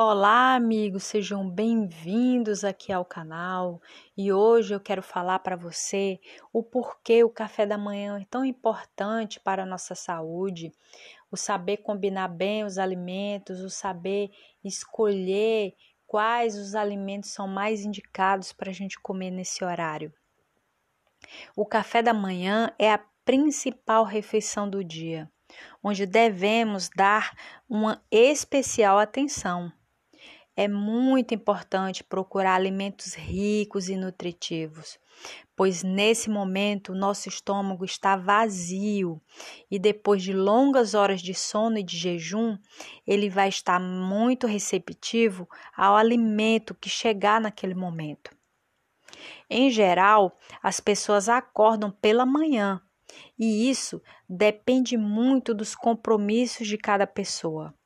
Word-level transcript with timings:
Olá, 0.00 0.54
amigos, 0.54 1.02
sejam 1.02 1.50
bem-vindos 1.50 2.62
aqui 2.62 2.92
ao 2.92 3.04
canal. 3.04 3.82
E 4.16 4.32
hoje 4.32 4.72
eu 4.72 4.78
quero 4.78 5.02
falar 5.02 5.40
para 5.40 5.56
você 5.56 6.20
o 6.52 6.62
porquê 6.62 7.24
o 7.24 7.28
café 7.28 7.66
da 7.66 7.76
manhã 7.76 8.16
é 8.20 8.24
tão 8.30 8.44
importante 8.44 9.40
para 9.40 9.64
a 9.64 9.66
nossa 9.66 9.96
saúde, 9.96 10.70
o 11.32 11.36
saber 11.36 11.78
combinar 11.78 12.28
bem 12.28 12.62
os 12.62 12.78
alimentos, 12.78 13.58
o 13.58 13.68
saber 13.68 14.30
escolher 14.62 15.74
quais 16.06 16.56
os 16.56 16.76
alimentos 16.76 17.30
são 17.30 17.48
mais 17.48 17.84
indicados 17.84 18.52
para 18.52 18.70
a 18.70 18.72
gente 18.72 19.00
comer 19.00 19.32
nesse 19.32 19.64
horário. 19.64 20.14
O 21.56 21.66
café 21.66 22.02
da 22.02 22.14
manhã 22.14 22.72
é 22.78 22.92
a 22.92 23.04
principal 23.24 24.04
refeição 24.04 24.70
do 24.70 24.84
dia, 24.84 25.28
onde 25.82 26.06
devemos 26.06 26.88
dar 26.88 27.34
uma 27.68 28.00
especial 28.12 28.96
atenção 28.96 29.72
é 30.58 30.66
muito 30.66 31.32
importante 31.32 32.02
procurar 32.02 32.56
alimentos 32.56 33.14
ricos 33.14 33.88
e 33.88 33.94
nutritivos, 33.94 34.98
pois 35.54 35.84
nesse 35.84 36.28
momento 36.28 36.90
o 36.90 36.96
nosso 36.96 37.28
estômago 37.28 37.84
está 37.84 38.16
vazio 38.16 39.22
e 39.70 39.78
depois 39.78 40.20
de 40.20 40.32
longas 40.32 40.94
horas 40.94 41.22
de 41.22 41.32
sono 41.32 41.78
e 41.78 41.84
de 41.84 41.96
jejum, 41.96 42.58
ele 43.06 43.30
vai 43.30 43.48
estar 43.48 43.78
muito 43.78 44.48
receptivo 44.48 45.48
ao 45.76 45.94
alimento 45.94 46.74
que 46.74 46.88
chegar 46.88 47.40
naquele 47.40 47.76
momento. 47.76 48.36
Em 49.48 49.70
geral, 49.70 50.36
as 50.60 50.80
pessoas 50.80 51.28
acordam 51.28 51.92
pela 51.92 52.26
manhã 52.26 52.82
e 53.38 53.70
isso 53.70 54.02
depende 54.28 54.96
muito 54.96 55.54
dos 55.54 55.76
compromissos 55.76 56.66
de 56.66 56.76
cada 56.76 57.06
pessoa 57.06 57.77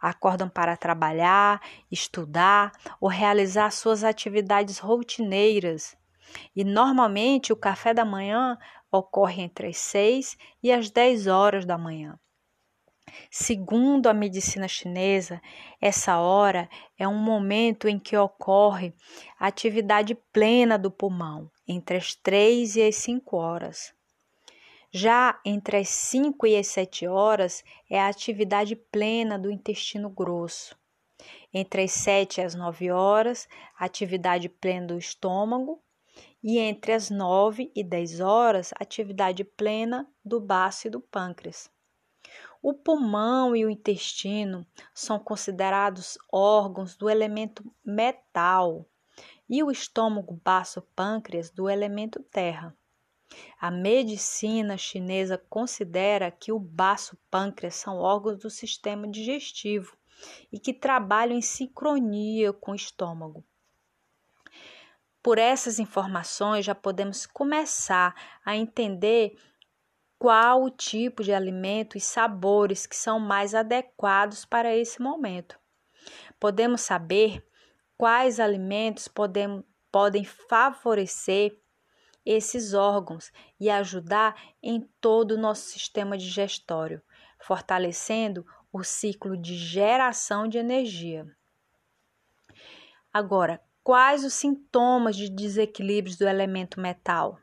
acordam 0.00 0.48
para 0.48 0.76
trabalhar, 0.76 1.60
estudar 1.90 2.72
ou 3.00 3.08
realizar 3.08 3.70
suas 3.70 4.02
atividades 4.02 4.78
rotineiras. 4.78 5.96
E 6.54 6.64
normalmente 6.64 7.52
o 7.52 7.56
café 7.56 7.92
da 7.92 8.04
manhã 8.04 8.56
ocorre 8.90 9.42
entre 9.42 9.68
as 9.68 9.78
6 9.78 10.36
e 10.62 10.72
as 10.72 10.90
10 10.90 11.26
horas 11.26 11.64
da 11.64 11.76
manhã. 11.76 12.18
Segundo 13.30 14.06
a 14.06 14.14
medicina 14.14 14.68
chinesa, 14.68 15.40
essa 15.80 16.18
hora 16.18 16.68
é 16.98 17.06
um 17.06 17.18
momento 17.18 17.88
em 17.88 17.98
que 17.98 18.16
ocorre 18.16 18.94
a 19.38 19.48
atividade 19.48 20.14
plena 20.32 20.78
do 20.78 20.90
pulmão, 20.90 21.50
entre 21.66 21.96
as 21.96 22.14
3 22.14 22.76
e 22.76 22.82
as 22.82 22.96
5 22.96 23.36
horas. 23.36 23.92
Já 24.92 25.40
entre 25.44 25.76
as 25.76 25.88
5 25.88 26.48
e 26.48 26.56
as 26.56 26.66
7 26.66 27.06
horas 27.06 27.62
é 27.88 28.00
a 28.00 28.08
atividade 28.08 28.74
plena 28.74 29.38
do 29.38 29.48
intestino 29.48 30.10
grosso. 30.10 30.76
Entre 31.54 31.84
as 31.84 31.92
7 31.92 32.40
e 32.40 32.44
as 32.44 32.56
9 32.56 32.90
horas, 32.90 33.48
atividade 33.78 34.48
plena 34.48 34.88
do 34.88 34.98
estômago. 34.98 35.80
E 36.42 36.58
entre 36.58 36.92
as 36.92 37.08
9 37.08 37.70
e 37.72 37.84
10 37.84 38.18
horas, 38.18 38.72
atividade 38.80 39.44
plena 39.44 40.10
do 40.24 40.40
baço 40.40 40.88
e 40.88 40.90
do 40.90 41.00
pâncreas. 41.00 41.70
O 42.60 42.74
pulmão 42.74 43.54
e 43.54 43.64
o 43.64 43.70
intestino 43.70 44.66
são 44.92 45.20
considerados 45.20 46.18
órgãos 46.32 46.96
do 46.96 47.08
elemento 47.08 47.64
metal 47.84 48.84
e 49.48 49.62
o 49.62 49.70
estômago, 49.70 50.40
baço, 50.44 50.82
pâncreas 50.96 51.48
do 51.48 51.70
elemento 51.70 52.20
terra. 52.24 52.76
A 53.60 53.70
medicina 53.70 54.76
chinesa 54.76 55.36
considera 55.36 56.30
que 56.30 56.50
o 56.52 56.58
baço 56.58 57.18
pâncreas 57.30 57.74
são 57.74 57.96
órgãos 57.96 58.38
do 58.38 58.50
sistema 58.50 59.06
digestivo 59.06 59.96
e 60.52 60.58
que 60.58 60.72
trabalham 60.72 61.36
em 61.36 61.42
sincronia 61.42 62.52
com 62.52 62.72
o 62.72 62.76
estômago. 62.76 63.44
Por 65.22 65.38
essas 65.38 65.78
informações 65.78 66.64
já 66.64 66.74
podemos 66.74 67.26
começar 67.26 68.14
a 68.44 68.56
entender 68.56 69.36
qual 70.18 70.64
o 70.64 70.70
tipo 70.70 71.22
de 71.22 71.32
alimento 71.32 71.96
e 71.96 72.00
sabores 72.00 72.86
que 72.86 72.96
são 72.96 73.18
mais 73.18 73.54
adequados 73.54 74.44
para 74.44 74.74
esse 74.74 75.00
momento. 75.00 75.58
Podemos 76.38 76.80
saber 76.80 77.46
quais 77.96 78.40
alimentos 78.40 79.08
podem, 79.08 79.62
podem 79.90 80.24
favorecer 80.24 81.58
esses 82.24 82.74
órgãos 82.74 83.32
e 83.58 83.70
ajudar 83.70 84.34
em 84.62 84.80
todo 85.00 85.32
o 85.32 85.38
nosso 85.38 85.62
sistema 85.62 86.16
digestório, 86.16 87.02
fortalecendo 87.38 88.46
o 88.72 88.84
ciclo 88.84 89.36
de 89.36 89.56
geração 89.56 90.46
de 90.46 90.58
energia. 90.58 91.26
Agora, 93.12 93.60
quais 93.82 94.24
os 94.24 94.34
sintomas 94.34 95.16
de 95.16 95.28
desequilíbrios 95.28 96.16
do 96.16 96.28
elemento 96.28 96.80
metal? 96.80 97.38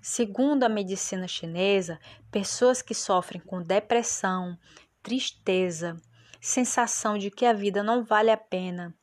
Segundo 0.00 0.62
a 0.62 0.68
medicina 0.68 1.26
chinesa, 1.26 1.98
pessoas 2.30 2.80
que 2.80 2.94
sofrem 2.94 3.40
com 3.40 3.60
depressão, 3.60 4.56
tristeza, 5.02 5.96
sensação 6.40 7.18
de 7.18 7.30
que 7.30 7.44
a 7.44 7.52
vida 7.52 7.82
não 7.82 8.04
vale 8.04 8.30
a 8.30 8.36
pena, 8.36 8.94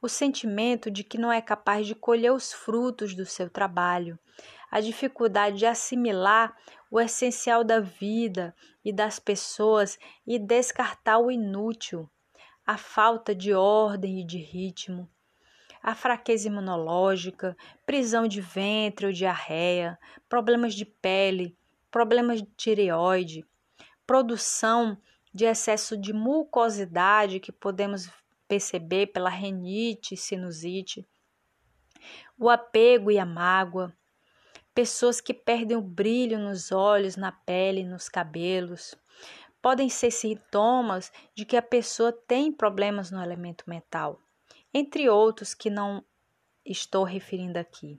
o 0.00 0.08
sentimento 0.08 0.90
de 0.90 1.04
que 1.04 1.18
não 1.18 1.30
é 1.30 1.42
capaz 1.42 1.86
de 1.86 1.94
colher 1.94 2.32
os 2.32 2.52
frutos 2.52 3.14
do 3.14 3.26
seu 3.26 3.50
trabalho, 3.50 4.18
a 4.74 4.80
dificuldade 4.80 5.58
de 5.58 5.66
assimilar 5.66 6.52
o 6.90 7.00
essencial 7.00 7.62
da 7.62 7.78
vida 7.78 8.52
e 8.84 8.92
das 8.92 9.20
pessoas 9.20 9.96
e 10.26 10.36
descartar 10.36 11.20
o 11.20 11.30
inútil, 11.30 12.10
a 12.66 12.76
falta 12.76 13.32
de 13.32 13.54
ordem 13.54 14.20
e 14.20 14.24
de 14.24 14.38
ritmo, 14.38 15.08
a 15.80 15.94
fraqueza 15.94 16.48
imunológica, 16.48 17.56
prisão 17.86 18.26
de 18.26 18.40
ventre 18.40 19.06
ou 19.06 19.12
diarreia, 19.12 19.96
problemas 20.28 20.74
de 20.74 20.84
pele, 20.84 21.56
problemas 21.88 22.42
de 22.42 22.48
tireoide, 22.56 23.46
produção 24.04 24.98
de 25.32 25.44
excesso 25.44 25.96
de 25.96 26.12
mucosidade 26.12 27.38
que 27.38 27.52
podemos 27.52 28.10
perceber 28.48 29.06
pela 29.06 29.30
renite, 29.30 30.16
sinusite, 30.16 31.06
o 32.36 32.50
apego 32.50 33.12
e 33.12 33.20
a 33.20 33.24
mágoa, 33.24 33.94
pessoas 34.74 35.20
que 35.20 35.32
perdem 35.32 35.76
o 35.76 35.80
brilho 35.80 36.38
nos 36.38 36.72
olhos, 36.72 37.16
na 37.16 37.30
pele, 37.30 37.84
nos 37.84 38.08
cabelos. 38.08 38.94
Podem 39.62 39.88
ser 39.88 40.10
sintomas 40.10 41.12
de 41.34 41.44
que 41.44 41.56
a 41.56 41.62
pessoa 41.62 42.12
tem 42.12 42.52
problemas 42.52 43.10
no 43.10 43.22
elemento 43.22 43.64
metal, 43.66 44.20
entre 44.74 45.08
outros 45.08 45.54
que 45.54 45.70
não 45.70 46.04
estou 46.64 47.04
referindo 47.04 47.58
aqui. 47.58 47.98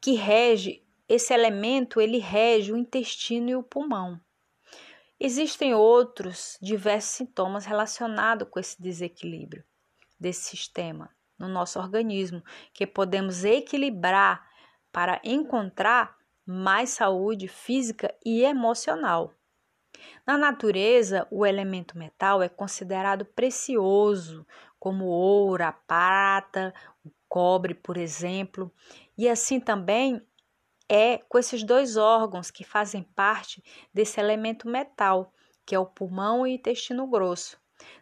Que 0.00 0.12
rege 0.12 0.86
esse 1.08 1.34
elemento, 1.34 2.00
ele 2.00 2.18
rege 2.18 2.72
o 2.72 2.76
intestino 2.76 3.50
e 3.50 3.56
o 3.56 3.62
pulmão. 3.62 4.20
Existem 5.20 5.74
outros 5.74 6.56
diversos 6.62 7.10
sintomas 7.10 7.66
relacionados 7.66 8.48
com 8.48 8.60
esse 8.60 8.80
desequilíbrio 8.80 9.64
desse 10.20 10.44
sistema 10.44 11.17
no 11.38 11.48
nosso 11.48 11.78
organismo 11.78 12.42
que 12.72 12.86
podemos 12.86 13.44
equilibrar 13.44 14.48
para 14.92 15.20
encontrar 15.22 16.16
mais 16.44 16.90
saúde 16.90 17.46
física 17.46 18.14
e 18.24 18.42
emocional. 18.42 19.34
Na 20.26 20.38
natureza, 20.38 21.26
o 21.30 21.44
elemento 21.44 21.96
metal 21.96 22.42
é 22.42 22.48
considerado 22.48 23.24
precioso, 23.24 24.46
como 24.78 25.06
ouro, 25.06 25.64
a 25.64 25.72
prata, 25.72 26.72
o 27.04 27.10
cobre, 27.28 27.74
por 27.74 27.96
exemplo, 27.96 28.72
e 29.16 29.28
assim 29.28 29.60
também 29.60 30.22
é 30.88 31.18
com 31.18 31.38
esses 31.38 31.62
dois 31.62 31.96
órgãos 31.96 32.50
que 32.50 32.64
fazem 32.64 33.02
parte 33.02 33.62
desse 33.92 34.18
elemento 34.20 34.68
metal, 34.68 35.32
que 35.66 35.74
é 35.74 35.78
o 35.78 35.86
pulmão 35.86 36.46
e 36.46 36.52
o 36.52 36.54
intestino 36.54 37.06
grosso. 37.06 37.60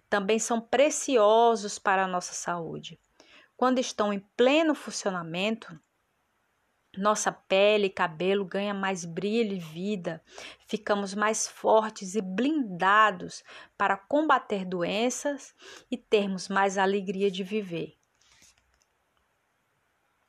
Também 0.08 0.38
são 0.38 0.60
preciosos 0.60 1.78
para 1.78 2.04
a 2.04 2.08
nossa 2.08 2.32
saúde. 2.32 3.00
Quando 3.56 3.78
estão 3.78 4.12
em 4.12 4.20
pleno 4.36 4.74
funcionamento, 4.74 5.80
nossa 6.96 7.32
pele 7.32 7.86
e 7.86 7.90
cabelo 7.90 8.44
ganha 8.44 8.74
mais 8.74 9.04
brilho 9.04 9.54
e 9.54 9.58
vida, 9.58 10.22
ficamos 10.66 11.14
mais 11.14 11.46
fortes 11.46 12.14
e 12.14 12.20
blindados 12.20 13.42
para 13.76 13.96
combater 13.96 14.64
doenças 14.64 15.54
e 15.90 15.96
termos 15.96 16.48
mais 16.48 16.78
alegria 16.78 17.30
de 17.30 17.42
viver. 17.42 17.96